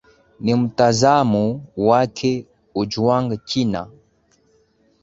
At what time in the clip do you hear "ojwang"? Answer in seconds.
2.75-3.37